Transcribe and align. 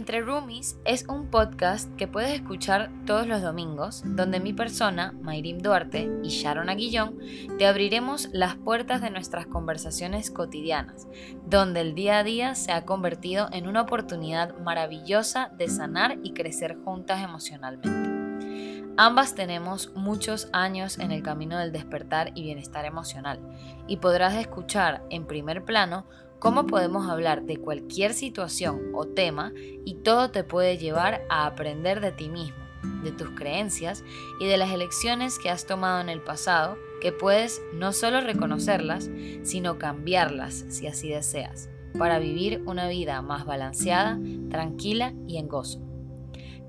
Entre 0.00 0.22
Roomies 0.22 0.78
es 0.86 1.06
un 1.08 1.26
podcast 1.26 1.94
que 1.96 2.08
puedes 2.08 2.30
escuchar 2.30 2.90
todos 3.04 3.26
los 3.26 3.42
domingos, 3.42 4.02
donde 4.02 4.40
mi 4.40 4.54
persona, 4.54 5.12
Mayrim 5.20 5.58
Duarte 5.58 6.10
y 6.22 6.30
Sharon 6.30 6.70
Aguillón, 6.70 7.18
te 7.58 7.66
abriremos 7.66 8.30
las 8.32 8.54
puertas 8.54 9.02
de 9.02 9.10
nuestras 9.10 9.44
conversaciones 9.44 10.30
cotidianas, 10.30 11.06
donde 11.44 11.82
el 11.82 11.94
día 11.94 12.16
a 12.16 12.24
día 12.24 12.54
se 12.54 12.72
ha 12.72 12.86
convertido 12.86 13.50
en 13.52 13.68
una 13.68 13.82
oportunidad 13.82 14.58
maravillosa 14.60 15.50
de 15.58 15.68
sanar 15.68 16.16
y 16.22 16.32
crecer 16.32 16.78
juntas 16.82 17.22
emocionalmente. 17.22 18.94
Ambas 18.96 19.34
tenemos 19.34 19.92
muchos 19.94 20.48
años 20.54 20.98
en 20.98 21.12
el 21.12 21.22
camino 21.22 21.58
del 21.58 21.72
despertar 21.72 22.32
y 22.34 22.42
bienestar 22.42 22.86
emocional, 22.86 23.38
y 23.86 23.98
podrás 23.98 24.34
escuchar 24.36 25.02
en 25.10 25.26
primer 25.26 25.62
plano 25.66 26.06
cómo 26.40 26.66
podemos 26.66 27.08
hablar 27.08 27.44
de 27.44 27.58
cualquier 27.58 28.14
situación 28.14 28.90
o 28.94 29.06
tema 29.06 29.52
y 29.84 29.94
todo 29.94 30.30
te 30.30 30.42
puede 30.42 30.78
llevar 30.78 31.22
a 31.28 31.46
aprender 31.46 32.00
de 32.00 32.10
ti 32.10 32.28
mismo, 32.28 32.56
de 33.04 33.12
tus 33.12 33.30
creencias 33.30 34.02
y 34.40 34.46
de 34.46 34.56
las 34.56 34.72
elecciones 34.72 35.38
que 35.38 35.50
has 35.50 35.66
tomado 35.66 36.00
en 36.00 36.08
el 36.08 36.22
pasado, 36.22 36.76
que 37.00 37.12
puedes 37.12 37.62
no 37.74 37.92
solo 37.92 38.20
reconocerlas, 38.22 39.10
sino 39.42 39.78
cambiarlas 39.78 40.64
si 40.70 40.86
así 40.86 41.10
deseas, 41.10 41.68
para 41.98 42.18
vivir 42.18 42.62
una 42.66 42.88
vida 42.88 43.20
más 43.22 43.44
balanceada, 43.44 44.18
tranquila 44.48 45.12
y 45.28 45.36
en 45.36 45.46
gozo. 45.46 45.80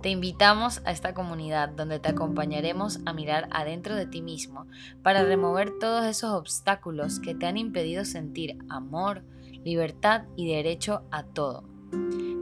Te 0.01 0.09
invitamos 0.09 0.81
a 0.84 0.91
esta 0.91 1.13
comunidad 1.13 1.70
donde 1.70 1.99
te 1.99 2.09
acompañaremos 2.09 2.99
a 3.05 3.13
mirar 3.13 3.48
adentro 3.51 3.95
de 3.95 4.07
ti 4.07 4.23
mismo 4.23 4.65
para 5.03 5.23
remover 5.23 5.73
todos 5.79 6.05
esos 6.05 6.31
obstáculos 6.31 7.20
que 7.20 7.35
te 7.35 7.45
han 7.45 7.55
impedido 7.55 8.03
sentir 8.03 8.57
amor, 8.67 9.23
libertad 9.63 10.23
y 10.35 10.48
derecho 10.48 11.04
a 11.12 11.23
todo. 11.23 11.63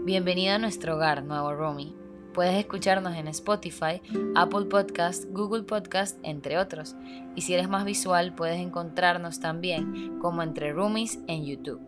Bienvenido 0.05 0.55
a 0.55 0.59
nuestro 0.59 0.95
hogar, 0.95 1.23
Nuevo 1.23 1.53
Romy. 1.53 1.95
Puedes 2.33 2.55
escucharnos 2.55 3.15
en 3.15 3.27
Spotify, 3.27 4.01
Apple 4.35 4.65
Podcast, 4.65 5.25
Google 5.29 5.63
Podcast, 5.63 6.17
entre 6.23 6.57
otros. 6.57 6.95
Y 7.35 7.41
si 7.41 7.53
eres 7.53 7.67
más 7.67 7.83
visual, 7.83 8.33
puedes 8.35 8.59
encontrarnos 8.59 9.39
también 9.39 10.19
como 10.19 10.43
Entre 10.43 10.71
Roomies 10.71 11.19
en 11.27 11.45
YouTube. 11.45 11.81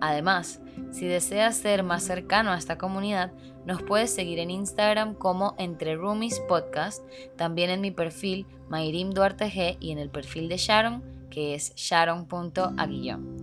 Además, 0.00 0.60
si 0.90 1.06
deseas 1.06 1.56
ser 1.56 1.82
más 1.82 2.02
cercano 2.02 2.50
a 2.50 2.58
esta 2.58 2.76
comunidad, 2.76 3.32
nos 3.64 3.82
puedes 3.82 4.12
seguir 4.12 4.38
en 4.38 4.50
Instagram 4.50 5.14
como 5.14 5.54
Entre 5.58 5.96
Roomies 5.96 6.40
Podcast, 6.48 7.02
también 7.36 7.70
en 7.70 7.80
mi 7.80 7.90
perfil 7.90 8.46
Mayrim 8.68 9.10
Duarte 9.10 9.46
G 9.50 9.78
y 9.80 9.92
en 9.92 9.98
el 9.98 10.10
perfil 10.10 10.48
de 10.48 10.58
Sharon, 10.58 11.02
que 11.30 11.54
es 11.54 11.74
sharon.aguillón. 11.76 13.33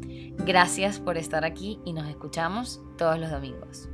Gracias 0.45 1.00
por 1.00 1.17
estar 1.17 1.45
aquí 1.45 1.80
y 1.86 1.94
nos 1.94 2.08
escuchamos 2.08 2.81
todos 2.97 3.19
los 3.19 3.31
domingos. 3.31 3.89